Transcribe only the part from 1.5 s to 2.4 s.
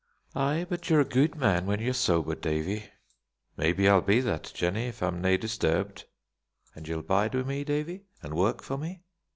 when ye're sober,